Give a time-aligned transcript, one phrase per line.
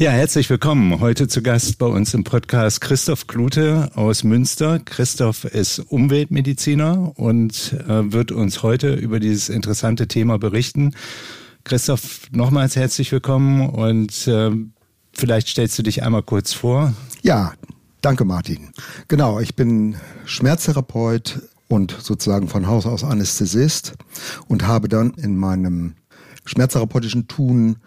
[0.00, 1.00] Ja, herzlich willkommen.
[1.00, 4.78] Heute zu Gast bei uns im Podcast Christoph Klute aus Münster.
[4.78, 10.94] Christoph ist Umweltmediziner und äh, wird uns heute über dieses interessante Thema berichten.
[11.64, 14.52] Christoph, nochmals herzlich willkommen und äh,
[15.14, 16.94] vielleicht stellst du dich einmal kurz vor.
[17.22, 17.54] Ja,
[18.00, 18.70] danke Martin.
[19.08, 19.96] Genau, ich bin
[20.26, 23.94] Schmerztherapeut und sozusagen von Haus aus Anästhesist
[24.46, 25.94] und habe dann in meinem
[26.44, 27.78] schmerztherapeutischen Tun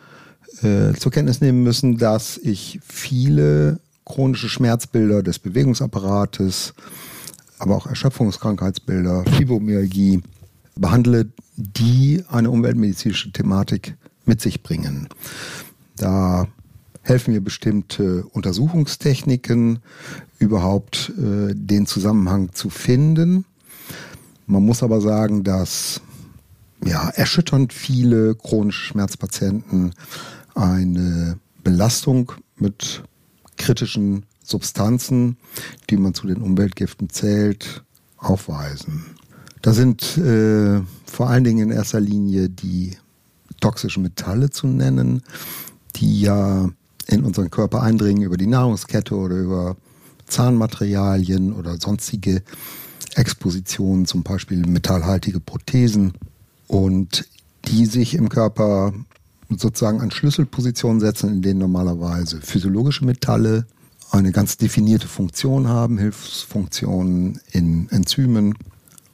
[0.61, 6.73] äh, zur Kenntnis nehmen müssen, dass ich viele chronische Schmerzbilder des Bewegungsapparates,
[7.59, 10.21] aber auch Erschöpfungskrankheitsbilder, Fibromyalgie
[10.75, 15.07] behandle, die eine umweltmedizinische Thematik mit sich bringen.
[15.95, 16.47] Da
[17.03, 19.79] helfen mir bestimmte Untersuchungstechniken,
[20.39, 23.45] überhaupt äh, den Zusammenhang zu finden.
[24.47, 26.01] Man muss aber sagen, dass
[26.83, 29.93] ja, erschütternd viele chronische Schmerzpatienten
[30.55, 33.03] eine Belastung mit
[33.57, 35.37] kritischen Substanzen,
[35.89, 37.83] die man zu den Umweltgiften zählt,
[38.17, 39.05] aufweisen.
[39.61, 42.97] Da sind äh, vor allen Dingen in erster Linie die
[43.59, 45.21] toxischen Metalle zu nennen,
[45.95, 46.69] die ja
[47.07, 49.77] in unseren Körper eindringen über die Nahrungskette oder über
[50.27, 52.41] Zahnmaterialien oder sonstige
[53.15, 56.13] Expositionen, zum Beispiel metallhaltige Prothesen
[56.67, 57.27] und
[57.65, 58.93] die sich im Körper
[59.57, 63.65] sozusagen an Schlüsselpositionen setzen, in denen normalerweise physiologische Metalle
[64.11, 68.55] eine ganz definierte Funktion haben, Hilfsfunktionen in Enzymen.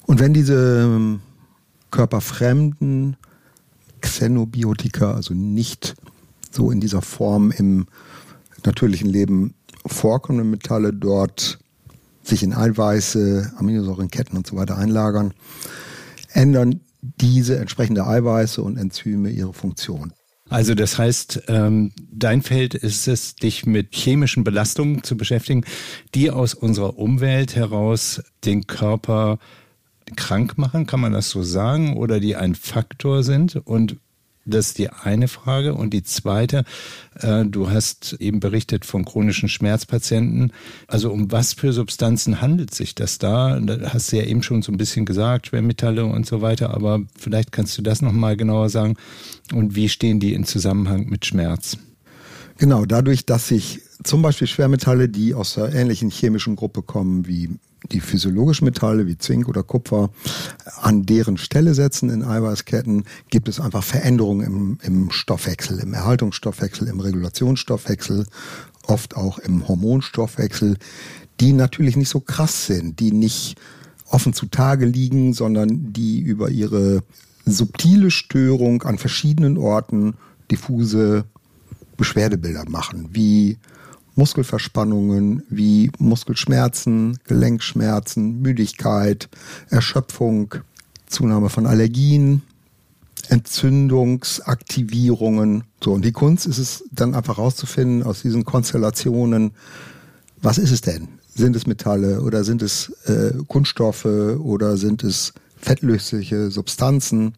[0.06, 1.20] Und wenn diese ähm,
[1.92, 3.18] körperfremden
[4.02, 5.96] Xenobiotika, also nicht
[6.52, 7.88] so in dieser Form im
[8.66, 9.54] natürlichen Leben
[9.86, 11.60] vorkommende Metalle dort
[12.24, 15.34] sich in Eiweiße, Aminosäurenketten und so weiter einlagern,
[16.34, 20.14] ändern diese entsprechende Eiweiße und Enzyme ihre Funktion.
[20.50, 25.66] Also das heißt, ähm, dein Feld ist es, dich mit chemischen Belastungen zu beschäftigen,
[26.16, 29.40] die aus unserer Umwelt heraus den Körper
[30.16, 33.58] krank machen, kann man das so sagen, oder die ein Faktor sind?
[33.58, 33.98] Und
[34.48, 35.74] das ist die eine Frage.
[35.74, 36.64] Und die zweite,
[37.16, 40.54] äh, du hast eben berichtet von chronischen Schmerzpatienten.
[40.88, 43.60] Also um was für Substanzen handelt sich das da?
[43.60, 46.74] Da hast du ja eben schon so ein bisschen gesagt, Schwermetalle und so weiter.
[46.74, 48.96] Aber vielleicht kannst du das nochmal genauer sagen.
[49.54, 51.78] Und wie stehen die in Zusammenhang mit Schmerz?
[52.58, 57.50] Genau, dadurch, dass sich zum Beispiel Schwermetalle, die aus einer ähnlichen chemischen Gruppe kommen wie
[57.92, 60.10] die physiologischen Metalle wie Zink oder Kupfer
[60.82, 66.88] an deren Stelle setzen in Eiweißketten, gibt es einfach Veränderungen im, im Stoffwechsel, im Erhaltungsstoffwechsel,
[66.88, 68.26] im Regulationsstoffwechsel,
[68.84, 70.78] oft auch im Hormonstoffwechsel,
[71.40, 73.58] die natürlich nicht so krass sind, die nicht
[74.10, 77.04] offen zutage liegen, sondern die über ihre
[77.46, 80.16] subtile Störung an verschiedenen Orten
[80.50, 81.26] diffuse
[81.96, 83.58] Beschwerdebilder machen, wie
[84.18, 89.30] Muskelverspannungen wie Muskelschmerzen, Gelenkschmerzen, Müdigkeit,
[89.70, 90.56] Erschöpfung,
[91.06, 92.42] Zunahme von Allergien,
[93.30, 95.66] Entzündungsaktivierungen.
[95.84, 99.52] So, und die Kunst ist es dann einfach herauszufinden aus diesen Konstellationen,
[100.42, 101.10] was ist es denn?
[101.36, 107.36] Sind es Metalle oder sind es äh, Kunststoffe oder sind es fettlösliche Substanzen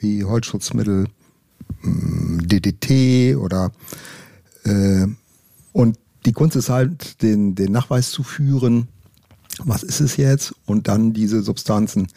[0.00, 1.06] wie Holzschutzmittel,
[1.82, 3.70] mm, DDT oder
[4.64, 5.06] äh,
[5.72, 5.96] und
[6.26, 8.88] die Kunst ist halt, den, den Nachweis zu führen,
[9.64, 12.08] was ist es jetzt, und dann diese Substanzen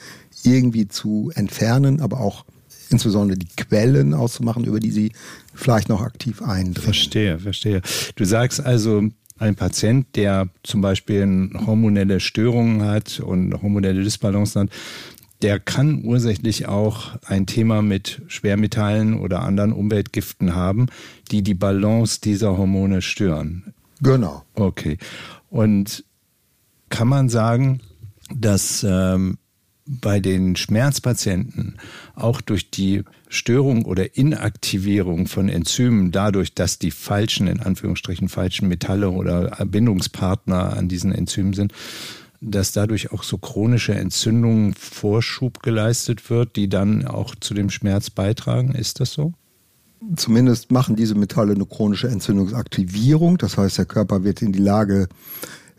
[0.43, 2.45] irgendwie zu entfernen, aber auch
[2.89, 5.11] insbesondere die Quellen auszumachen, über die sie
[5.53, 6.75] vielleicht noch aktiv eindringen.
[6.75, 7.81] Verstehe, verstehe.
[8.15, 9.03] Du sagst also,
[9.39, 14.69] ein Patient, der zum Beispiel hormonelle Störungen hat und hormonelle Disbalancen hat,
[15.41, 20.85] der kann ursächlich auch ein Thema mit Schwermetallen oder anderen Umweltgiften haben,
[21.31, 23.73] die die Balance dieser Hormone stören.
[24.01, 24.43] Genau.
[24.55, 24.97] Okay.
[25.49, 26.03] Und
[26.89, 27.81] kann man sagen,
[28.33, 29.37] dass ähm,
[29.85, 31.77] bei den Schmerzpatienten
[32.15, 38.67] auch durch die Störung oder Inaktivierung von Enzymen, dadurch, dass die falschen, in Anführungsstrichen falschen
[38.67, 41.73] Metalle oder Bindungspartner an diesen Enzymen sind,
[42.41, 48.09] dass dadurch auch so chronische Entzündungen Vorschub geleistet wird, die dann auch zu dem Schmerz
[48.09, 48.73] beitragen.
[48.73, 49.33] Ist das so?
[50.15, 53.37] Zumindest machen diese Metalle eine chronische Entzündungsaktivierung.
[53.37, 55.07] Das heißt, der Körper wird in die Lage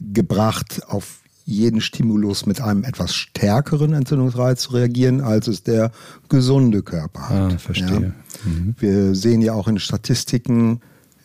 [0.01, 5.91] gebracht, auf jeden Stimulus mit einem etwas stärkeren Entzündungsreiz zu reagieren, als es der
[6.29, 7.53] gesunde Körper hat.
[7.53, 8.15] Ah, verstehe.
[8.45, 8.49] Ja.
[8.49, 8.75] Mhm.
[8.79, 10.81] Wir sehen ja auch in Statistiken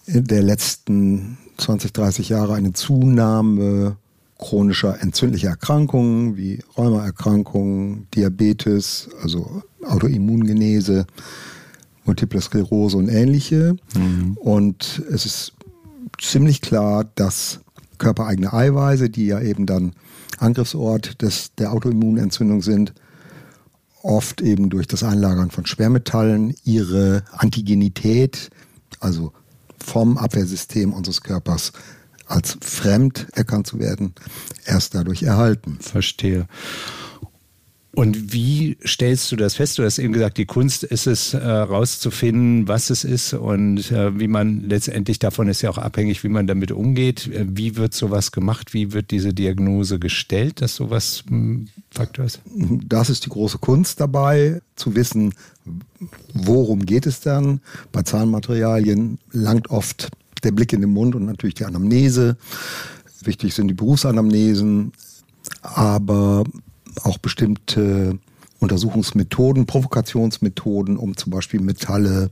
[0.07, 3.97] der letzten 20, 30 Jahre eine Zunahme
[4.39, 11.07] chronischer entzündlicher Erkrankungen wie Rheumaerkrankungen, Diabetes, also Autoimmungenese,
[12.07, 13.75] Multiple Sklerose und ähnliche.
[13.95, 14.37] Mhm.
[14.37, 15.53] Und es ist
[16.19, 17.59] ziemlich klar, dass
[17.97, 19.93] körpereigene Eiweiße, die ja eben dann
[20.39, 22.93] Angriffsort des, der Autoimmunentzündung sind,
[24.01, 28.49] oft eben durch das Einlagern von Schwermetallen ihre Antigenität,
[28.99, 29.33] also
[29.83, 31.71] vom Abwehrsystem unseres Körpers
[32.27, 34.13] als fremd erkannt zu werden,
[34.65, 35.77] erst dadurch erhalten.
[35.79, 36.47] Verstehe.
[37.97, 39.79] Und wie stellst du das fest?
[39.79, 44.27] Du hast eben gesagt, die Kunst ist es, äh, was es ist und äh, wie
[44.27, 47.25] man letztendlich davon ist ja auch abhängig, wie man damit umgeht.
[47.25, 48.75] Äh, wie wird sowas gemacht?
[48.75, 52.39] Wie wird diese Diagnose gestellt, dass sowas ein hm, Faktor ist?
[52.87, 55.33] Das ist die große Kunst dabei, zu wissen,
[56.35, 57.61] worum geht es dann.
[57.91, 60.11] Bei Zahnmaterialien langt oft
[60.43, 62.37] der Blick in den Mund und natürlich die Anamnese.
[63.23, 64.91] Wichtig sind die Berufsanamnesen.
[65.63, 66.43] Aber
[67.05, 68.19] auch bestimmte
[68.59, 72.31] Untersuchungsmethoden, Provokationsmethoden, um zum Beispiel Metalle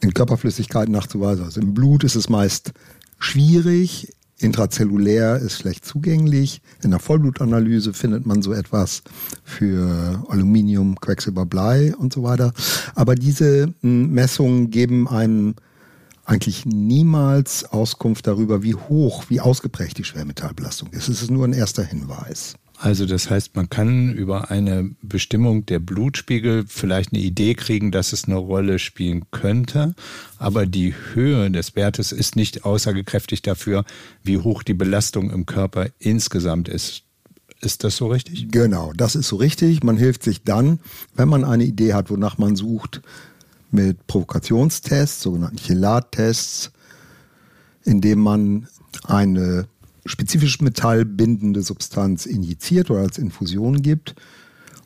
[0.00, 1.44] in Körperflüssigkeiten nachzuweisen.
[1.44, 2.72] Also im Blut ist es meist
[3.18, 4.08] schwierig,
[4.38, 6.62] intrazellulär ist schlecht zugänglich.
[6.82, 9.02] In der Vollblutanalyse findet man so etwas
[9.44, 12.52] für Aluminium, Quecksilber, Blei und so weiter.
[12.94, 15.54] Aber diese hm, Messungen geben einem
[16.24, 21.08] eigentlich niemals Auskunft darüber, wie hoch, wie ausgeprägt die Schwermetallbelastung ist.
[21.08, 22.54] Es ist nur ein erster Hinweis.
[22.82, 28.14] Also das heißt, man kann über eine Bestimmung der Blutspiegel vielleicht eine Idee kriegen, dass
[28.14, 29.94] es eine Rolle spielen könnte,
[30.38, 33.84] aber die Höhe des Wertes ist nicht aussagekräftig dafür,
[34.22, 37.02] wie hoch die Belastung im Körper insgesamt ist.
[37.60, 38.50] Ist das so richtig?
[38.50, 39.82] Genau, das ist so richtig.
[39.82, 40.80] Man hilft sich dann,
[41.14, 43.02] wenn man eine Idee hat, wonach man sucht,
[43.70, 46.72] mit Provokationstests, sogenannten Chelat-Tests,
[47.84, 48.68] indem man
[49.04, 49.66] eine
[50.06, 54.14] spezifisch metallbindende Substanz injiziert oder als Infusion gibt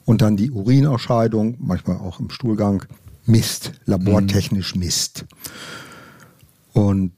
[0.04, 2.84] und dann die Urinausscheidung, manchmal auch im Stuhlgang,
[3.26, 4.80] misst, labortechnisch mhm.
[4.80, 5.24] misst.
[6.72, 7.12] Und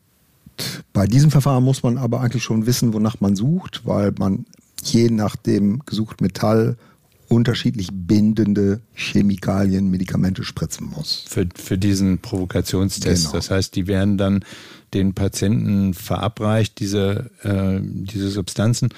[0.93, 4.47] bei diesem Verfahren muss man aber eigentlich schon wissen, wonach man sucht, weil man
[4.83, 6.77] je nach dem gesuchten Metall
[7.29, 11.25] unterschiedlich bindende Chemikalien, Medikamente spritzen muss.
[11.29, 13.25] Für, für diesen Provokationstest.
[13.25, 13.37] Genau.
[13.37, 14.45] Das heißt, die werden dann
[14.97, 18.89] den Patienten verabreicht, diese, äh, diese Substanzen.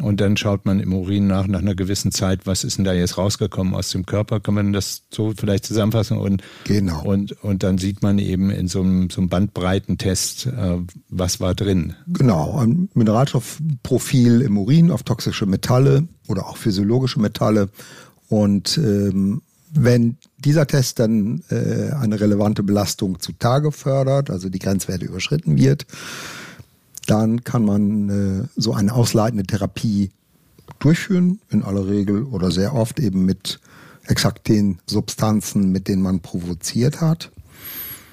[0.00, 2.92] Und dann schaut man im Urin nach, nach einer gewissen Zeit, was ist denn da
[2.92, 4.40] jetzt rausgekommen aus dem Körper?
[4.40, 6.18] Kann man das so vielleicht zusammenfassen?
[6.18, 7.02] Und, genau.
[7.02, 10.76] und, und dann sieht man eben in so einem, so einem Bandbreitentest, äh,
[11.08, 11.94] was war drin.
[12.06, 17.70] Genau, ein Mineralstoffprofil im Urin auf toxische Metalle oder auch physiologische Metalle.
[18.28, 19.40] Und ähm,
[19.72, 25.86] wenn dieser Test dann äh, eine relevante Belastung zutage fördert, also die Grenzwerte überschritten wird,
[27.06, 30.10] dann kann man äh, so eine ausleitende Therapie
[30.78, 33.60] durchführen, in aller Regel oder sehr oft eben mit
[34.06, 37.30] exakt den Substanzen, mit denen man provoziert hat.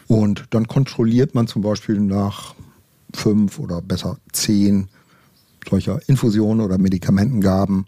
[0.07, 2.56] Und dann kontrolliert man zum Beispiel nach
[3.13, 4.88] fünf oder besser zehn
[5.68, 7.86] solcher Infusionen oder Medikamentengaben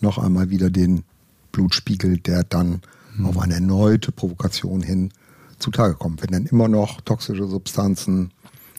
[0.00, 1.04] noch einmal wieder den
[1.52, 2.82] Blutspiegel, der dann
[3.16, 3.26] mhm.
[3.26, 5.10] auf eine erneute Provokation hin
[5.58, 6.22] zutage kommt.
[6.22, 8.30] Wenn dann immer noch toxische Substanzen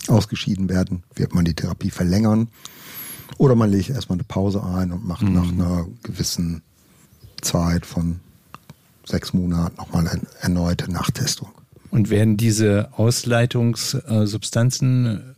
[0.07, 2.49] ausgeschieden werden, wird man die Therapie verlängern.
[3.37, 5.33] Oder man legt erstmal eine Pause ein und macht mhm.
[5.33, 6.61] nach einer gewissen
[7.41, 8.19] Zeit von
[9.05, 11.49] sechs Monaten nochmal eine erneute Nachtestung.
[11.91, 15.34] Und werden diese Ausleitungssubstanzen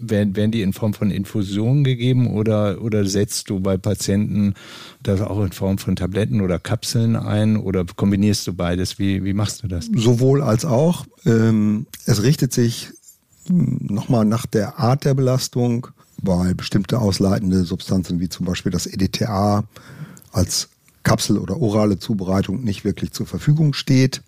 [0.00, 4.54] werden, werden die in Form von Infusionen gegeben oder, oder setzt du bei Patienten
[5.02, 8.98] das auch in Form von Tabletten oder Kapseln ein oder kombinierst du beides?
[8.98, 9.88] Wie, wie machst du das?
[9.94, 11.06] Sowohl als auch.
[11.24, 12.90] Ähm, es richtet sich
[13.48, 15.88] nochmal nach der Art der Belastung,
[16.20, 19.64] weil bestimmte ausleitende Substanzen wie zum Beispiel das EDTA
[20.32, 20.68] als
[21.02, 24.22] Kapsel- oder orale Zubereitung nicht wirklich zur Verfügung steht.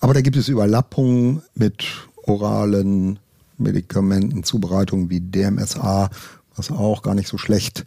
[0.00, 1.84] Aber da gibt es Überlappungen mit
[2.24, 3.18] oralen
[3.58, 6.10] Medikamentenzubereitung wie DMSA,
[6.56, 7.86] was auch gar nicht so schlecht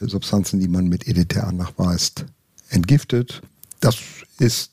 [0.00, 2.26] Substanzen, die man mit EDTA nachweist,
[2.68, 3.42] entgiftet.
[3.80, 3.96] Das
[4.38, 4.72] ist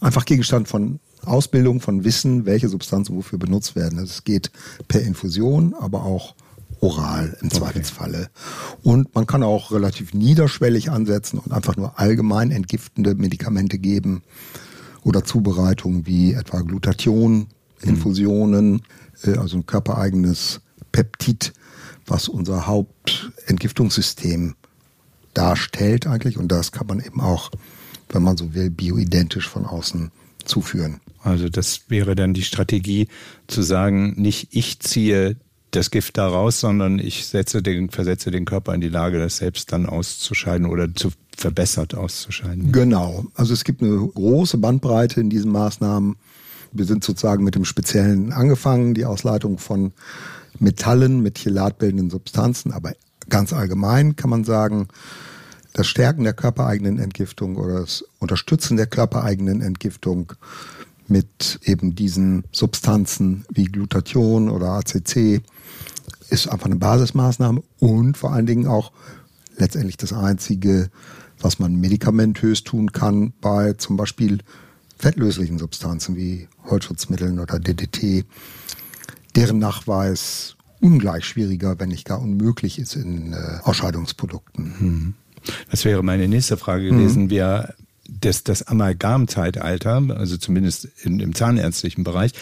[0.00, 3.98] einfach Gegenstand von Ausbildung, von Wissen, welche Substanzen wofür benutzt werden.
[3.98, 4.50] Es geht
[4.88, 6.34] per Infusion, aber auch
[6.80, 8.28] oral im Zweifelsfalle.
[8.82, 14.22] Und man kann auch relativ niederschwellig ansetzen und einfach nur allgemein entgiftende Medikamente geben
[15.02, 17.46] oder Zubereitungen wie etwa Glutathion,
[17.80, 18.72] Infusionen.
[18.72, 18.80] Mhm
[19.26, 20.60] also ein körpereigenes
[20.92, 21.52] Peptid,
[22.06, 24.54] was unser Hauptentgiftungssystem
[25.32, 26.38] darstellt eigentlich.
[26.38, 27.50] Und das kann man eben auch,
[28.10, 30.10] wenn man so will, bioidentisch von außen
[30.44, 31.00] zuführen.
[31.22, 33.08] Also das wäre dann die Strategie
[33.46, 35.36] zu sagen, nicht ich ziehe
[35.70, 39.38] das Gift da raus, sondern ich setze den, versetze den Körper in die Lage, das
[39.38, 42.70] selbst dann auszuscheiden oder zu verbessert auszuscheiden.
[42.70, 43.24] Genau.
[43.34, 46.16] Also es gibt eine große Bandbreite in diesen Maßnahmen
[46.74, 49.92] wir sind sozusagen mit dem Speziellen angefangen, die Ausleitung von
[50.58, 52.92] Metallen, mit chelatbildenden Substanzen, aber
[53.28, 54.88] ganz allgemein kann man sagen,
[55.72, 60.32] das Stärken der körpereigenen Entgiftung oder das Unterstützen der körpereigenen Entgiftung
[61.08, 65.42] mit eben diesen Substanzen wie Glutathion oder ACC
[66.30, 68.92] ist einfach eine Basismaßnahme und vor allen Dingen auch
[69.56, 70.90] letztendlich das einzige,
[71.40, 74.38] was man medikamentös tun kann bei zum Beispiel
[74.98, 78.24] fettlöslichen Substanzen wie Holzschutzmitteln oder DDT,
[79.36, 84.74] deren Nachweis ungleich schwieriger, wenn nicht gar unmöglich ist in äh, Ausscheidungsprodukten.
[84.78, 85.14] Hm.
[85.70, 87.24] Das wäre meine nächste Frage gewesen.
[87.24, 87.30] Mhm.
[87.30, 87.74] Wir
[88.08, 92.32] das, das Amalgamzeitalter, also zumindest in, im zahnärztlichen Bereich,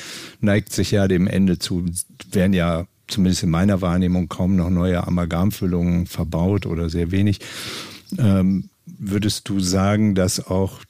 [0.41, 1.87] neigt sich ja dem Ende zu.
[2.31, 7.41] Werden ja zumindest in meiner Wahrnehmung kaum noch neue Amalgamfüllungen verbaut oder sehr wenig.
[8.19, 10.81] Ähm, würdest du sagen, dass auch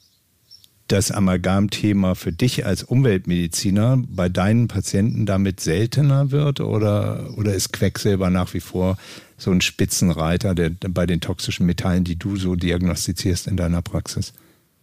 [0.87, 7.71] das Amalgam-Thema für dich als Umweltmediziner bei deinen Patienten damit seltener wird oder, oder ist
[7.73, 8.97] Quecksilber nach wie vor
[9.37, 14.33] so ein Spitzenreiter der, bei den toxischen Metallen, die du so diagnostizierst in deiner Praxis?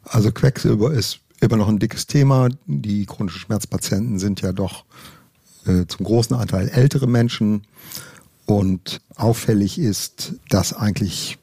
[0.02, 2.49] Also Quecksilber ist immer noch ein dickes Thema.
[2.66, 4.85] Die chronischen Schmerzpatienten sind ja doch
[5.66, 7.62] äh, zum großen Anteil ältere Menschen.
[8.47, 11.38] Und auffällig ist, dass eigentlich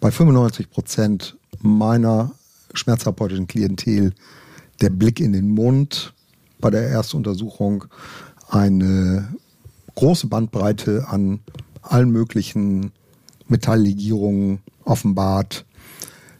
[0.00, 2.32] bei 95 Prozent meiner
[2.74, 4.12] schmerztherapeutischen Klientel
[4.80, 6.14] der Blick in den Mund
[6.60, 7.84] bei der Erstuntersuchung
[8.48, 9.28] eine
[9.94, 11.40] große Bandbreite an
[11.82, 12.92] allen möglichen
[13.48, 15.64] Metalllegierungen offenbart,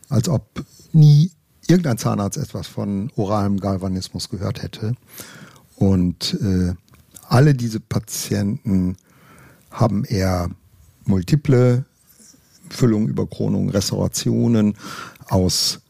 [0.08, 1.30] als ob nie
[1.66, 4.94] irgendein Zahnarzt etwas von oralem Galvanismus gehört hätte.
[5.76, 6.74] Und äh,
[7.28, 8.96] alle diese Patienten
[9.70, 10.50] haben eher
[11.04, 11.84] multiple
[12.70, 14.74] Füllungen, Überkronungen, Restaurationen
[15.28, 15.80] aus,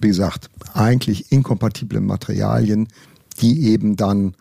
[0.00, 2.88] wie gesagt, eigentlich inkompatiblen Materialien,
[3.40, 4.34] die eben dann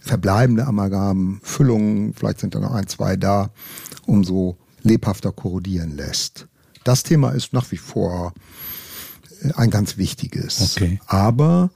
[0.00, 3.50] verbleibende Amalgamfüllungen, vielleicht sind da noch ein, zwei da,
[4.06, 6.46] umso lebhafter korrodieren lässt.
[6.84, 8.32] Das Thema ist nach wie vor
[9.54, 10.76] ein ganz wichtiges.
[10.76, 11.00] Okay.
[11.06, 11.70] Aber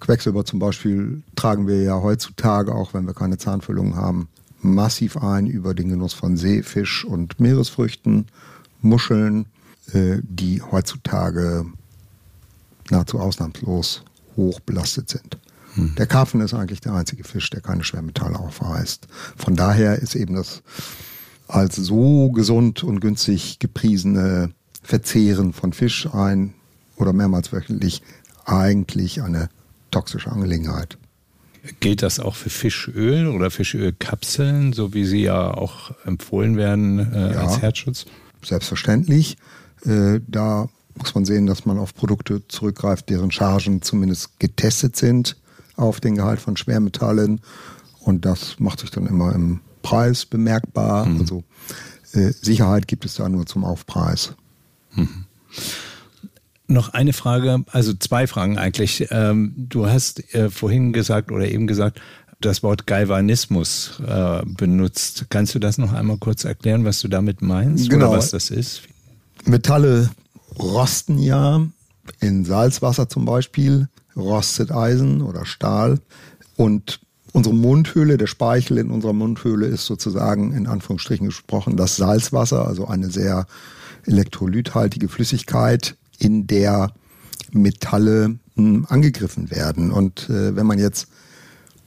[0.00, 4.28] Quecksilber zum Beispiel tragen wir ja heutzutage, auch wenn wir keine Zahnfüllung haben,
[4.60, 8.26] massiv ein über den Genuss von Seefisch und Meeresfrüchten,
[8.80, 9.46] Muscheln,
[9.92, 11.66] äh, die heutzutage
[12.90, 14.02] nahezu ausnahmslos
[14.36, 15.38] hoch belastet sind.
[15.74, 15.94] Hm.
[15.96, 19.08] Der Karpfen ist eigentlich der einzige Fisch, der keine Schwermetalle aufweist.
[19.36, 20.62] Von daher ist eben das
[21.48, 24.50] als so gesund und günstig gepriesene
[24.82, 26.54] Verzehren von Fisch ein
[26.96, 28.02] oder mehrmals wöchentlich
[28.44, 29.48] eigentlich eine
[29.90, 30.98] toxische Angelegenheit.
[31.80, 37.32] Gilt das auch für Fischöl oder Fischölkapseln, so wie sie ja auch empfohlen werden äh,
[37.32, 38.04] ja, als Herzschutz?
[38.42, 39.38] Selbstverständlich.
[39.86, 45.36] Äh, da muss man sehen, dass man auf Produkte zurückgreift, deren Chargen zumindest getestet sind
[45.76, 47.40] auf den Gehalt von Schwermetallen.
[48.00, 51.06] Und das macht sich dann immer im Preis bemerkbar.
[51.06, 51.20] Mhm.
[51.20, 51.44] Also
[52.12, 54.34] äh, Sicherheit gibt es da nur zum Aufpreis.
[54.94, 55.24] Mhm.
[56.66, 59.08] Noch eine Frage, also zwei Fragen eigentlich.
[59.10, 62.00] Ähm, du hast äh, vorhin gesagt oder eben gesagt,
[62.40, 65.26] das Wort Galvanismus äh, benutzt.
[65.30, 68.08] Kannst du das noch einmal kurz erklären, was du damit meinst genau.
[68.08, 68.82] oder was das ist?
[69.44, 70.10] Metalle
[70.58, 71.66] rosten ja
[72.20, 76.00] in Salzwasser zum Beispiel, rostet Eisen oder Stahl
[76.56, 77.00] und
[77.32, 82.86] unsere Mundhöhle, der Speichel in unserer Mundhöhle ist sozusagen in Anführungsstrichen gesprochen das Salzwasser, also
[82.86, 83.46] eine sehr
[84.06, 86.92] elektrolythaltige Flüssigkeit, in der
[87.50, 89.90] Metalle hm, angegriffen werden.
[89.90, 91.08] Und äh, wenn man jetzt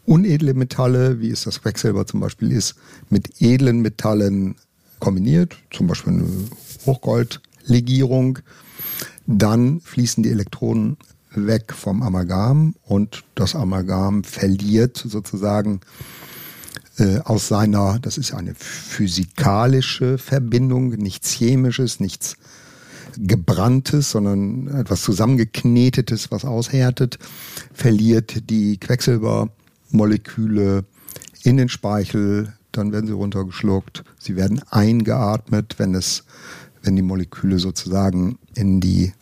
[0.06, 2.76] unedle Metalle, wie es das Quecksilber zum Beispiel ist,
[3.10, 4.56] mit edlen Metallen
[5.00, 6.28] kombiniert, zum Beispiel eine
[7.68, 8.40] Hochgoldlegierung,
[9.26, 10.96] dann fließen die Elektronen
[11.32, 15.82] weg vom Amalgam und das Amalgam verliert sozusagen
[16.98, 22.38] äh, aus seiner, das ist eine physikalische Verbindung, nichts chemisches, nichts
[23.18, 27.20] gebranntes, sondern etwas zusammengeknetetes, was aushärtet,
[27.74, 30.86] verliert die Quecksilbermoleküle
[31.44, 36.26] in den Speichel, dann werden sie runtergeschluckt, sie werden eingeatmet, wenn es,
[36.88, 39.13] wenn die Moleküle sozusagen in die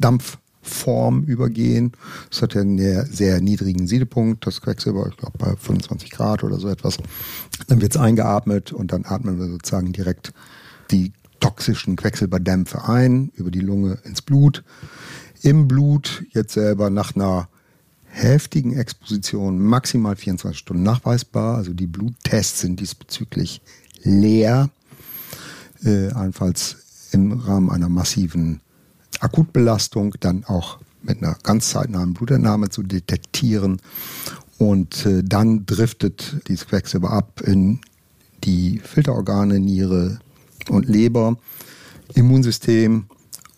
[0.00, 1.92] Dampfform übergehen.
[2.30, 6.58] Das hat ja einen sehr niedrigen Siedepunkt, das Quecksilber, ich glaube bei 25 Grad oder
[6.58, 6.96] so etwas.
[7.68, 10.32] Dann wird es eingeatmet und dann atmen wir sozusagen direkt
[10.90, 14.64] die toxischen Quecksilberdämpfe ein, über die Lunge ins Blut.
[15.42, 17.48] Im Blut jetzt selber nach einer
[18.06, 21.56] heftigen Exposition maximal 24 Stunden nachweisbar.
[21.56, 23.60] Also die Bluttests sind diesbezüglich
[24.02, 24.70] leer.
[25.84, 26.83] Äh, allenfalls
[27.14, 28.60] im Rahmen einer massiven
[29.20, 33.80] Akutbelastung dann auch mit einer ganz zeitnahen Blutentnahme zu detektieren.
[34.58, 37.80] Und äh, dann driftet dieses Quecksilber ab in
[38.42, 40.18] die Filterorgane, Niere
[40.68, 41.36] und Leber,
[42.14, 43.06] Immunsystem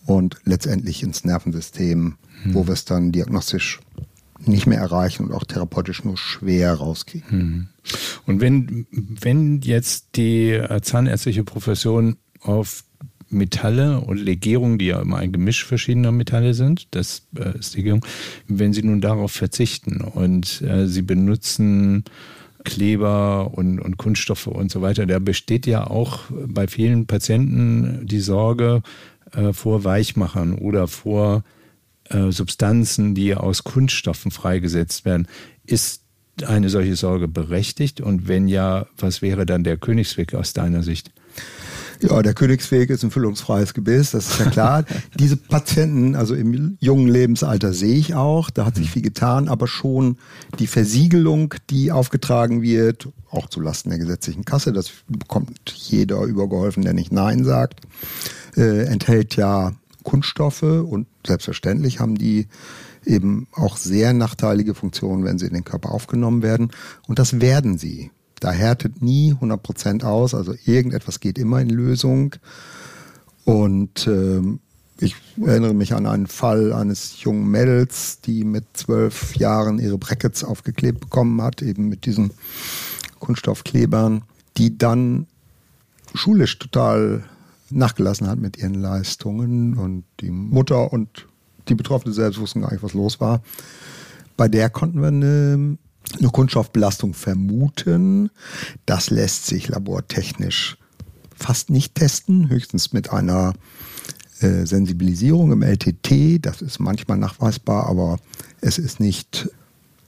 [0.05, 2.55] und letztendlich ins Nervensystem, hm.
[2.55, 3.81] wo wir es dann diagnostisch
[4.41, 7.31] nicht mehr erreichen und auch therapeutisch nur schwer rauskriegen.
[7.31, 7.69] Hm.
[8.27, 12.85] Und wenn, wenn jetzt die äh, zahnärztliche Profession auf
[13.37, 18.05] Metalle und Legierungen, die ja immer ein Gemisch verschiedener Metalle sind, das äh, ist Legierung,
[18.49, 22.05] wenn sie nun darauf verzichten und äh, sie benutzen
[22.65, 28.21] Kleber und, und Kunststoffe und so weiter, da besteht ja auch bei vielen Patienten die
[28.21, 28.83] Sorge
[29.33, 31.45] äh, vor Weichmachern oder vor
[32.11, 35.29] äh, Substanzen, die aus Kunststoffen freigesetzt werden.
[35.65, 36.03] Ist
[36.45, 38.01] eine solche Sorge berechtigt?
[38.01, 41.13] Und wenn ja, was wäre dann der Königsweg aus deiner Sicht?
[42.01, 44.85] Ja, der Königsweg ist ein füllungsfreies Gebiss, das ist ja klar.
[45.19, 49.67] Diese Patienten, also im jungen Lebensalter sehe ich auch, da hat sich viel getan, aber
[49.67, 50.19] schon
[50.59, 56.93] die Versiegelung, die aufgetragen wird, auch zulasten der gesetzlichen Kasse, das bekommt jeder übergeholfen, der
[56.93, 57.81] nicht Nein sagt,
[58.57, 59.73] äh, enthält ja
[60.03, 62.47] Kunststoffe und selbstverständlich haben die
[63.05, 66.71] eben auch sehr nachteilige Funktionen, wenn sie in den Körper aufgenommen werden.
[67.07, 68.11] Und das werden sie.
[68.47, 72.37] Da härtet nie 100 Prozent aus, also irgendetwas geht immer in Lösung.
[73.45, 74.61] Und ähm,
[75.01, 80.45] ich erinnere mich an einen Fall eines jungen Mädels, die mit zwölf Jahren ihre Brackets
[80.45, 82.31] aufgeklebt bekommen hat, eben mit diesen
[83.19, 84.23] Kunststoffklebern,
[84.59, 85.27] die dann
[86.15, 87.25] schulisch total
[87.71, 91.27] nachgelassen hat mit ihren Leistungen und die Mutter und
[91.67, 93.43] die Betroffene selbst wussten gar nicht, was los war.
[94.37, 95.79] Bei der konnten wir eine,
[96.19, 98.31] eine Kunststoffbelastung vermuten.
[98.87, 100.79] Das lässt sich labortechnisch
[101.35, 103.53] fast nicht testen, höchstens mit einer
[104.41, 106.45] äh, Sensibilisierung im LTT.
[106.45, 108.19] Das ist manchmal nachweisbar, aber
[108.61, 109.51] es ist nicht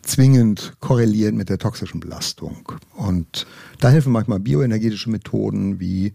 [0.03, 2.73] zwingend korreliert mit der toxischen Belastung.
[2.97, 3.47] Und
[3.79, 6.15] da helfen manchmal bioenergetische Methoden wie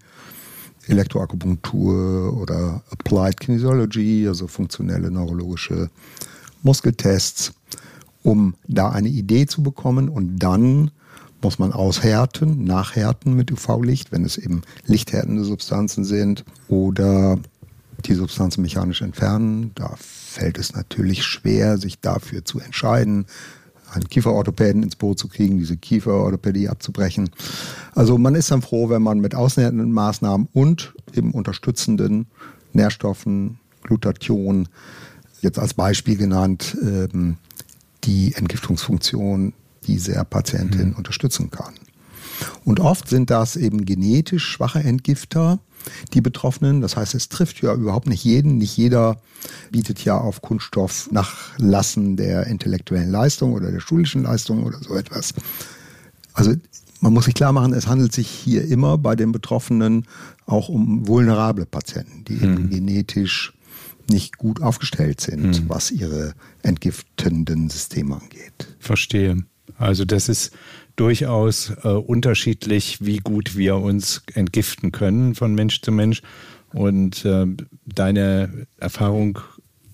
[0.88, 5.90] Elektroakupunktur oder Applied Kinesiology, also funktionelle neurologische
[6.64, 7.54] Muskeltests,
[8.24, 10.92] um da eine Idee zu bekommen und dann
[11.42, 17.38] muss man aushärten, nachhärten mit UV-Licht, wenn es eben lichthärtende Substanzen sind oder
[18.06, 19.72] die Substanzen mechanisch entfernen.
[19.76, 23.26] Da fällt es natürlich schwer, sich dafür zu entscheiden,
[23.92, 27.30] einen Kieferorthopäden ins Boot zu kriegen, diese Kieferorthopädie abzubrechen.
[27.94, 32.28] Also man ist dann froh, wenn man mit ausnähernden Maßnahmen und eben unterstützenden
[32.74, 34.68] Nährstoffen, Glutathion,
[35.42, 37.38] jetzt als Beispiel genannt, ähm,
[38.04, 39.54] die Entgiftungsfunktion
[39.86, 40.96] dieser Patientin mhm.
[40.96, 41.74] unterstützen kann.
[42.66, 45.60] Und oft sind das eben genetisch schwache Entgifter,
[46.14, 46.82] die Betroffenen.
[46.82, 48.58] Das heißt, es trifft ja überhaupt nicht jeden.
[48.58, 49.18] Nicht jeder
[49.72, 55.34] bietet ja auf Kunststoff Nachlassen der intellektuellen Leistung oder der schulischen Leistung oder so etwas.
[56.34, 56.54] Also
[57.02, 60.06] man muss sich klar machen, es handelt sich hier immer bei den Betroffenen
[60.46, 62.70] auch um vulnerable Patienten, die eben mhm.
[62.70, 63.54] genetisch
[64.10, 65.70] nicht gut aufgestellt sind, mhm.
[65.70, 68.68] was ihre entgiftenden Systeme angeht.
[68.80, 69.44] Verstehe.
[69.78, 70.52] Also das ist
[70.96, 76.22] durchaus äh, unterschiedlich, wie gut wir uns entgiften können von Mensch zu Mensch.
[76.74, 77.46] Und äh,
[77.86, 79.40] deine Erfahrung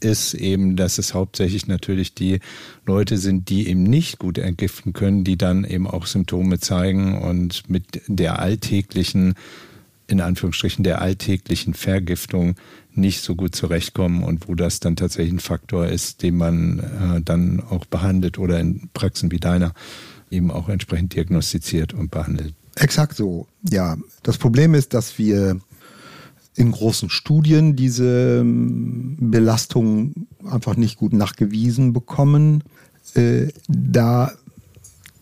[0.02, 2.40] ist eben, dass es hauptsächlich natürlich die
[2.86, 7.70] Leute sind, die eben nicht gut entgiften können, die dann eben auch Symptome zeigen und
[7.70, 9.36] mit der alltäglichen,
[10.10, 12.56] in Anführungsstrichen, der alltäglichen Vergiftung
[12.94, 17.22] nicht so gut zurechtkommen und wo das dann tatsächlich ein Faktor ist, den man äh,
[17.22, 19.74] dann auch behandelt oder in Praxen wie deiner
[20.32, 22.54] eben auch entsprechend diagnostiziert und behandelt.
[22.76, 23.98] Exakt so, ja.
[24.24, 25.60] Das Problem ist, dass wir
[26.56, 32.64] in großen Studien diese ähm, Belastung einfach nicht gut nachgewiesen bekommen,
[33.14, 34.34] äh, da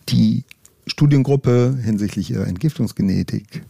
[0.08, 0.44] die
[0.86, 3.62] Studiengruppe hinsichtlich ihrer Entgiftungsgenetik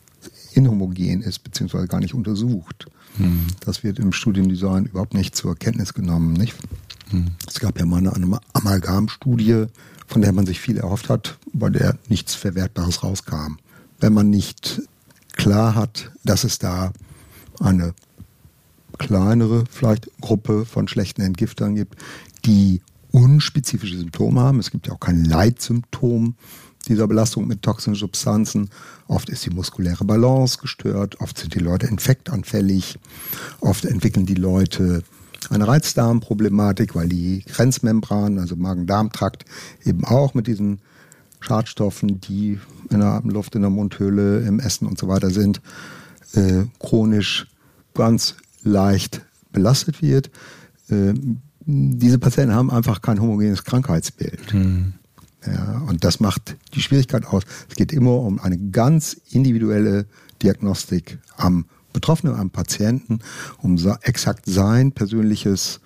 [0.59, 2.87] inhomogen ist, beziehungsweise gar nicht untersucht.
[3.17, 3.47] Hm.
[3.61, 6.33] Das wird im Studiendesign überhaupt nicht zur Kenntnis genommen.
[6.33, 6.55] Nicht?
[7.11, 7.29] Hm.
[7.47, 9.67] Es gab ja mal eine Amalgamstudie,
[10.07, 13.57] von der man sich viel erhofft hat, bei der nichts Verwertbares rauskam.
[14.01, 14.83] Wenn man nicht
[15.33, 16.93] klar hat, dass es da
[17.61, 17.95] eine
[18.99, 21.97] kleinere vielleicht Gruppe von schlechten Entgiftern gibt,
[22.45, 24.59] die unspezifische Symptome haben.
[24.59, 26.35] Es gibt ja auch kein Leitsymptom
[26.89, 28.71] dieser Belastung mit toxischen Substanzen.
[29.07, 32.99] Oft ist die muskuläre Balance gestört, oft sind die Leute infektanfällig,
[33.61, 35.03] oft entwickeln die Leute
[35.51, 39.45] eine Reizdarmproblematik, weil die Grenzmembran, also Magen-Darm-Trakt,
[39.85, 40.81] eben auch mit diesen
[41.41, 42.59] Schadstoffen, die
[42.91, 45.61] in der Atemluft, in der Mundhöhle, im Essen und so weiter sind,
[46.33, 47.47] äh, chronisch
[47.95, 49.23] ganz leicht
[49.53, 50.31] belastet wird.
[50.89, 51.15] Äh,
[51.65, 54.55] diese Patienten haben einfach kein homogenes Krankheitsbild.
[54.55, 54.95] Mhm.
[55.47, 57.45] Ja, und das macht die Schwierigkeit aus.
[57.69, 60.07] Es geht immer um eine ganz individuelle
[60.43, 63.21] Diagnostik am Betroffenen, am Patienten,
[63.59, 65.81] um exakt sein persönliches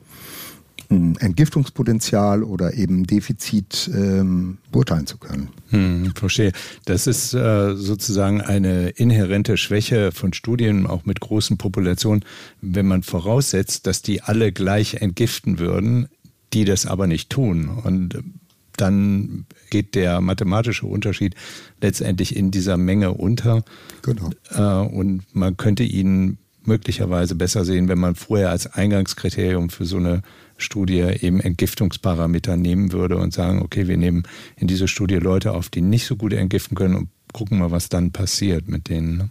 [0.89, 5.49] Entgiftungspotenzial oder eben Defizit ähm, beurteilen zu können.
[5.71, 6.53] Hm, verstehe.
[6.85, 12.25] Das ist äh, sozusagen eine inhärente Schwäche von Studien, auch mit großen Populationen,
[12.61, 16.09] wenn man voraussetzt, dass die alle gleich entgiften würden,
[16.53, 17.69] die das aber nicht tun.
[17.69, 18.23] Und
[18.83, 21.35] dann geht der mathematische Unterschied
[21.81, 23.65] letztendlich in dieser Menge unter.
[24.03, 24.31] Genau.
[24.51, 29.97] Äh, und man könnte ihn möglicherweise besser sehen, wenn man vorher als Eingangskriterium für so
[29.97, 30.23] eine
[30.57, 34.25] Studie eben Entgiftungsparameter nehmen würde und sagen, okay, wir nehmen
[34.57, 37.89] in diese Studie Leute auf, die nicht so gut entgiften können und gucken mal, was
[37.89, 39.17] dann passiert mit denen.
[39.17, 39.31] Ne?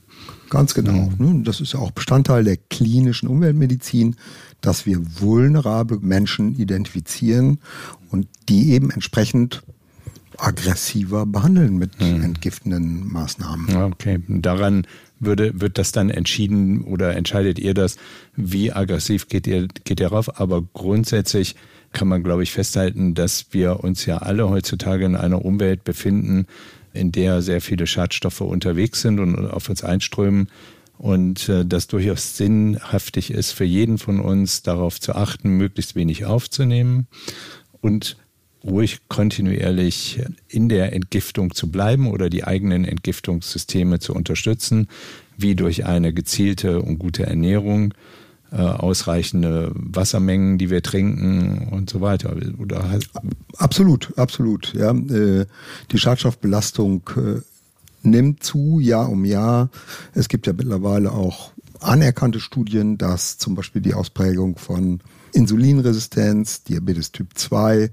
[0.49, 1.11] Ganz genau.
[1.17, 1.43] Mhm.
[1.43, 4.15] Das ist ja auch Bestandteil der klinischen Umweltmedizin,
[4.61, 7.59] dass wir vulnerable Menschen identifizieren
[8.09, 9.63] und die eben entsprechend
[10.37, 12.23] aggressiver behandeln mit mhm.
[12.23, 13.75] entgiftenden Maßnahmen.
[13.93, 14.87] Okay, daran
[15.19, 17.97] würde, wird das dann entschieden oder entscheidet ihr das,
[18.35, 20.39] wie aggressiv geht ihr, geht ihr rauf?
[20.39, 21.55] Aber grundsätzlich
[21.93, 26.47] kann man, glaube ich, festhalten, dass wir uns ja alle heutzutage in einer Umwelt befinden,
[26.93, 30.49] in der sehr viele Schadstoffe unterwegs sind und auf uns einströmen.
[30.97, 36.25] Und äh, das durchaus sinnhaftig ist für jeden von uns, darauf zu achten, möglichst wenig
[36.25, 37.07] aufzunehmen
[37.81, 38.17] und
[38.63, 44.87] ruhig kontinuierlich in der Entgiftung zu bleiben oder die eigenen Entgiftungssysteme zu unterstützen,
[45.37, 48.20] wie durch eine gezielte und gute Ernährung, äh,
[48.57, 52.35] ausreichende Wassermengen, die wir trinken und so weiter.
[52.59, 53.09] Oder halt
[53.57, 54.73] absolut, absolut.
[54.73, 55.45] Ja, äh,
[55.91, 57.41] die Schadstoffbelastung äh,
[58.03, 59.69] nimmt zu, Jahr um Jahr.
[60.13, 64.99] Es gibt ja mittlerweile auch anerkannte Studien, dass zum Beispiel die Ausprägung von
[65.33, 67.89] Insulinresistenz, Diabetes Typ 2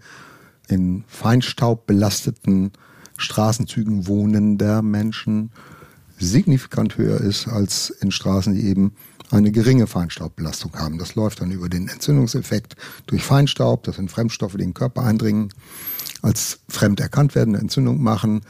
[0.68, 2.72] in Feinstaub belasteten
[3.16, 5.50] Straßenzügen wohnender Menschen
[6.18, 8.92] signifikant höher ist als in Straßen, die eben
[9.30, 10.98] eine geringe Feinstaubbelastung haben.
[10.98, 13.84] Das läuft dann über den Entzündungseffekt durch Feinstaub.
[13.84, 15.52] Das sind Fremdstoffe, die in den Körper eindringen,
[16.22, 18.42] als fremd erkannt werden, eine Entzündung machen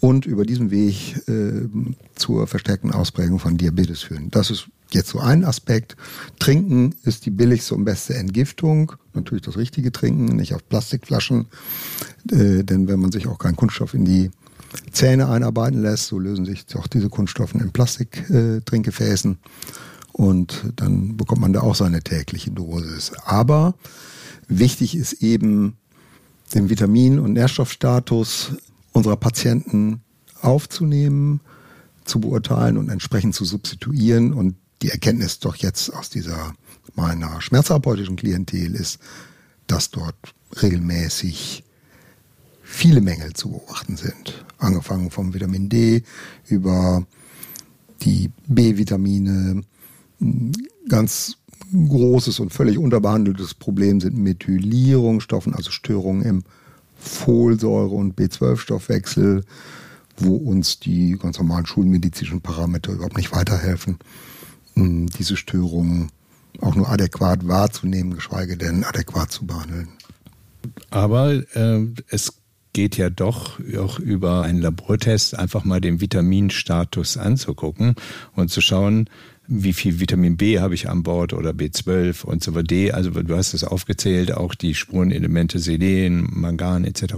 [0.00, 1.68] und über diesen Weg äh,
[2.14, 4.30] zur verstärkten Ausprägung von Diabetes führen.
[4.30, 5.96] Das ist jetzt so ein Aspekt.
[6.38, 8.92] Trinken ist die billigste und beste Entgiftung.
[9.12, 11.46] Natürlich das richtige Trinken, nicht auf Plastikflaschen.
[12.30, 14.30] Äh, denn wenn man sich auch keinen Kunststoff in die
[14.92, 19.32] Zähne einarbeiten lässt, so lösen sich auch diese Kunststoffe in Plastiktrinkgefäßen.
[19.32, 19.36] Äh,
[20.20, 23.12] und dann bekommt man da auch seine tägliche Dosis.
[23.24, 23.74] Aber
[24.48, 25.78] wichtig ist eben,
[26.52, 28.52] den Vitamin- und Nährstoffstatus
[28.92, 30.02] unserer Patienten
[30.42, 31.40] aufzunehmen,
[32.04, 34.34] zu beurteilen und entsprechend zu substituieren.
[34.34, 36.52] Und die Erkenntnis doch jetzt aus dieser
[36.94, 38.98] meiner schmerztherapeutischen Klientel ist,
[39.68, 41.64] dass dort regelmäßig
[42.62, 44.44] viele Mängel zu beobachten sind.
[44.58, 46.02] Angefangen vom Vitamin D
[46.46, 47.06] über
[48.02, 49.62] die B-Vitamine.
[50.88, 51.36] Ganz
[51.72, 56.42] großes und völlig unterbehandeltes Problem sind Methylierungsstoffen, also Störungen im
[56.98, 59.44] Folsäure- und B12-Stoffwechsel,
[60.16, 63.98] wo uns die ganz normalen schulmedizinischen Parameter überhaupt nicht weiterhelfen,
[64.74, 66.10] diese Störungen
[66.60, 69.88] auch nur adäquat wahrzunehmen, geschweige denn adäquat zu behandeln.
[70.90, 72.34] Aber äh, es
[72.72, 77.94] geht ja doch auch über einen Labortest einfach mal den Vitaminstatus anzugucken
[78.34, 79.08] und zu schauen,
[79.52, 82.94] wie viel Vitamin B habe ich an Bord oder B12 und so weiter.
[82.94, 87.14] Also du hast es aufgezählt, auch die Spurenelemente Selen, Mangan etc.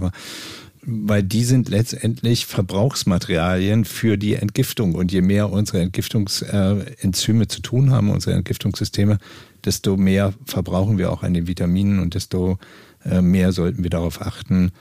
[0.81, 4.95] Weil die sind letztendlich Verbrauchsmaterialien für die Entgiftung.
[4.95, 9.19] Und je mehr unsere Entgiftungsenzyme zu tun haben, unsere Entgiftungssysteme,
[9.63, 12.57] desto mehr verbrauchen wir auch an den Vitaminen und desto
[13.05, 14.71] äh, mehr sollten wir darauf achten,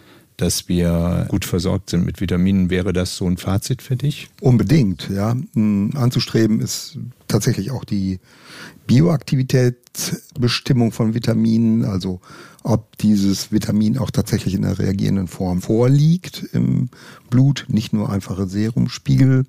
[0.43, 2.69] dass wir gut versorgt sind mit Vitaminen.
[2.69, 4.29] Wäre das so ein Fazit für dich?
[4.41, 5.37] Unbedingt, ja.
[5.55, 8.19] Hm, anzustreben ist tatsächlich auch die
[8.89, 12.21] Bioaktivitätsbestimmung von Vitaminen, also
[12.65, 16.89] ob dieses Vitamin auch tatsächlich in der reagierenden Form vorliegt im
[17.31, 19.45] Blut, nicht nur einfache Serumspiegel,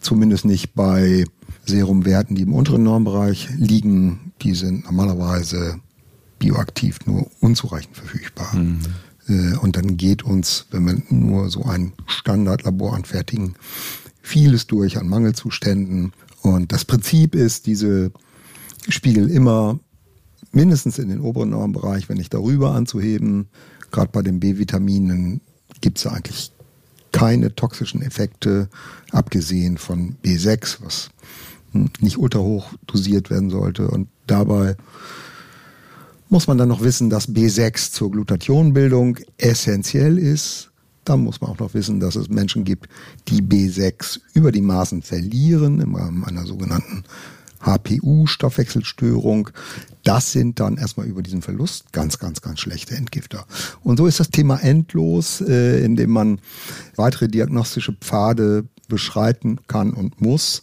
[0.00, 1.26] zumindest nicht bei
[1.66, 4.32] Serumwerten, die im unteren Normbereich liegen.
[4.40, 5.78] Die sind normalerweise
[6.38, 8.54] bioaktiv nur unzureichend verfügbar.
[8.54, 8.78] Mhm.
[9.28, 13.54] Äh, und dann geht uns, wenn wir nur so ein Standardlabor anfertigen,
[14.22, 16.12] vieles durch an Mangelzuständen.
[16.42, 18.12] Und das Prinzip ist, diese
[18.88, 19.78] Spiegel immer
[20.52, 23.48] mindestens in den oberen Normbereich, wenn nicht darüber anzuheben.
[23.90, 25.40] Gerade bei den B-Vitaminen
[25.80, 26.52] gibt es eigentlich
[27.12, 28.68] keine toxischen Effekte,
[29.10, 31.10] abgesehen von B6, was
[32.00, 33.88] nicht ultra hoch dosiert werden sollte.
[33.88, 34.76] Und dabei
[36.32, 40.70] muss man dann noch wissen, dass B6 zur Glutathionbildung essentiell ist.
[41.04, 42.88] Dann muss man auch noch wissen, dass es Menschen gibt,
[43.28, 47.04] die B6 über die Maßen verlieren im Rahmen einer sogenannten
[47.60, 49.50] HPU-Stoffwechselstörung.
[50.04, 53.44] Das sind dann erstmal über diesen Verlust ganz, ganz, ganz schlechte Entgifter.
[53.82, 56.38] Und so ist das Thema endlos, äh, indem man
[56.96, 60.62] weitere diagnostische Pfade beschreiten kann und muss,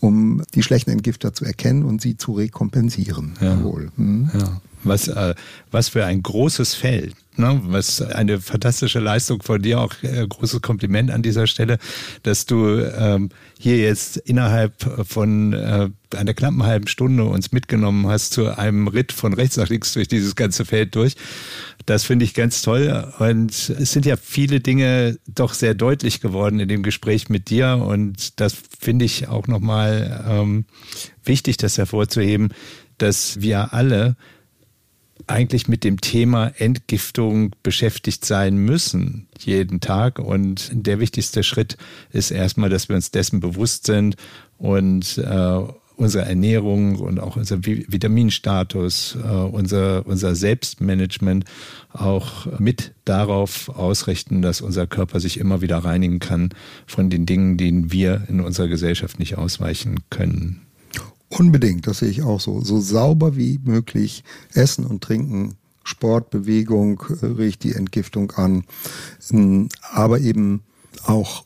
[0.00, 3.38] um die schlechten Entgifter zu erkennen und sie zu rekompensieren.
[3.40, 3.58] Ja.
[3.96, 4.30] Hm?
[4.34, 4.60] ja.
[4.84, 5.34] Was, äh,
[5.70, 7.14] was für ein großes Feld.
[7.38, 11.78] Ne, was eine fantastische Leistung von dir, auch äh, großes Kompliment an dieser Stelle,
[12.24, 13.28] dass du ähm,
[13.60, 14.74] hier jetzt innerhalb
[15.06, 19.68] von äh, einer knappen halben Stunde uns mitgenommen hast zu einem Ritt von rechts nach
[19.68, 21.14] links durch dieses ganze Feld durch.
[21.86, 23.12] Das finde ich ganz toll.
[23.20, 27.82] Und es sind ja viele Dinge doch sehr deutlich geworden in dem Gespräch mit dir.
[27.86, 30.64] Und das finde ich auch nochmal ähm,
[31.24, 32.52] wichtig, das hervorzuheben,
[32.98, 34.16] dass wir alle
[35.26, 40.18] eigentlich mit dem Thema Entgiftung beschäftigt sein müssen, jeden Tag.
[40.18, 41.76] Und der wichtigste Schritt
[42.12, 44.16] ist erstmal, dass wir uns dessen bewusst sind
[44.58, 45.60] und äh,
[45.98, 51.44] unsere Ernährung und auch unser Vitaminstatus, äh, unser, unser Selbstmanagement
[51.92, 56.50] auch mit darauf ausrichten, dass unser Körper sich immer wieder reinigen kann
[56.86, 60.67] von den Dingen, denen wir in unserer Gesellschaft nicht ausweichen können.
[61.28, 62.60] Unbedingt, das sehe ich auch so.
[62.62, 68.64] So sauber wie möglich essen und trinken, Sport, Bewegung äh, riecht die Entgiftung an,
[69.30, 70.62] ähm, aber eben
[71.04, 71.44] auch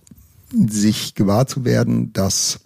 [0.53, 2.61] sich gewahr zu werden, dass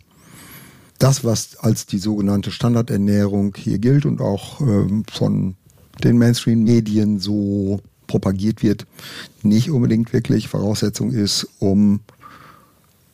[0.99, 5.57] das, was als die sogenannte Standardernährung hier gilt und auch ähm, von
[6.03, 8.87] den Mainstream-Medien so propagiert wird,
[9.43, 12.01] nicht unbedingt wirklich Voraussetzung ist, um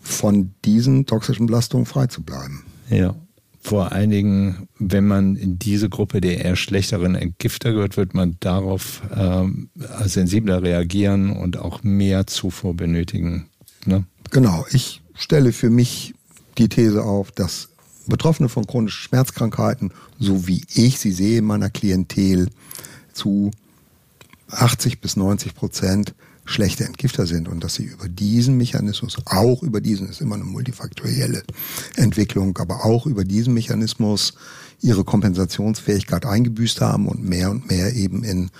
[0.01, 2.65] von diesen toxischen Belastungen frei zu bleiben.
[2.89, 3.15] Ja,
[3.65, 8.37] vor allen Dingen, wenn man in diese Gruppe der eher schlechteren Entgifter gehört, wird man
[8.41, 9.71] darauf ähm,
[10.05, 13.47] sensibler reagieren und auch mehr Zufuhr benötigen.
[13.87, 14.05] Ne?
[14.31, 16.13] Genau, ich stelle für mich
[16.59, 17.69] die These auf, dass
[18.09, 22.49] Betroffene von chronischen Schmerzkrankheiten, so wie ich sie sehe in meiner Klientel,
[23.13, 23.53] zu
[24.51, 26.15] 80 bis 90 Prozent
[26.53, 30.45] schlechte Entgifter sind und dass sie über diesen Mechanismus, auch über diesen ist immer eine
[30.45, 31.43] multifaktorielle
[31.97, 34.35] Entwicklung, aber auch über diesen Mechanismus
[34.81, 38.51] ihre Kompensationsfähigkeit eingebüßt haben und mehr und mehr eben in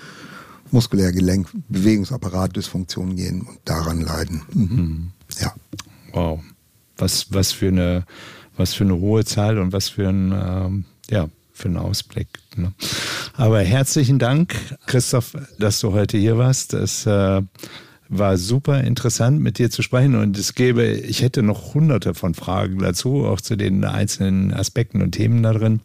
[0.71, 4.41] muskulär Gelenk, Bewegungsapparat, Dysfunktion gehen und daran leiden.
[4.53, 5.11] Mhm.
[5.39, 5.53] Ja.
[6.13, 6.39] Wow.
[6.97, 8.05] Was, was für eine,
[8.57, 12.27] was für eine hohe Zahl und was für ein, ähm, ja, für einen Ausblick.
[12.55, 12.73] Ne?
[13.33, 14.55] Aber herzlichen Dank,
[14.87, 16.73] Christoph, dass du heute hier warst.
[16.73, 17.41] Es äh,
[18.09, 22.33] war super interessant, mit dir zu sprechen und es gäbe, ich hätte noch hunderte von
[22.33, 25.81] Fragen dazu, auch zu den einzelnen Aspekten und Themen da drin.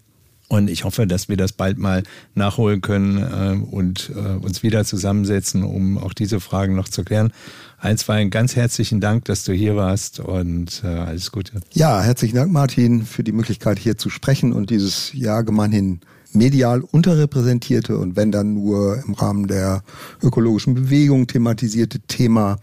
[0.48, 2.02] Und ich hoffe, dass wir das bald mal
[2.34, 7.32] nachholen können äh, und äh, uns wieder zusammensetzen, um auch diese Fragen noch zu klären.
[7.78, 11.60] Einstweilen ganz herzlichen Dank, dass du hier warst und äh, alles Gute.
[11.74, 16.00] Ja, herzlichen Dank, Martin, für die Möglichkeit hier zu sprechen und dieses ja gemeinhin
[16.32, 19.82] medial unterrepräsentierte und wenn dann nur im Rahmen der
[20.22, 22.58] ökologischen Bewegung thematisierte Thema,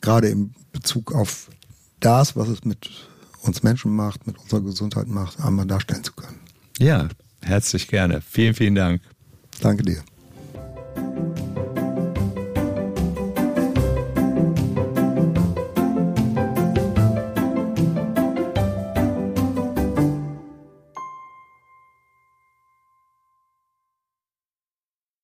[0.00, 1.48] gerade im Bezug auf
[2.00, 2.90] das, was es mit
[3.42, 6.38] uns Menschen macht, mit unserer Gesundheit macht, einmal darstellen zu können.
[6.78, 7.08] Ja,
[7.42, 8.20] herzlich gerne.
[8.20, 9.02] Vielen, vielen Dank.
[9.60, 10.02] Danke dir.